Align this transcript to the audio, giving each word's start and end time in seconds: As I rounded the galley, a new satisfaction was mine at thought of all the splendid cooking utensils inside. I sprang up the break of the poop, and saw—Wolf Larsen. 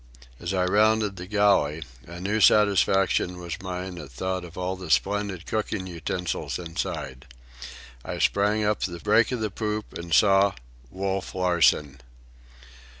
As 0.39 0.51
I 0.51 0.65
rounded 0.65 1.17
the 1.17 1.27
galley, 1.27 1.83
a 2.07 2.19
new 2.19 2.41
satisfaction 2.41 3.37
was 3.37 3.61
mine 3.61 3.99
at 3.99 4.09
thought 4.09 4.43
of 4.43 4.57
all 4.57 4.75
the 4.75 4.89
splendid 4.89 5.45
cooking 5.45 5.85
utensils 5.85 6.57
inside. 6.57 7.27
I 8.03 8.17
sprang 8.17 8.63
up 8.63 8.79
the 8.79 8.97
break 8.97 9.31
of 9.31 9.41
the 9.41 9.51
poop, 9.51 9.93
and 9.93 10.11
saw—Wolf 10.11 11.35
Larsen. 11.35 11.99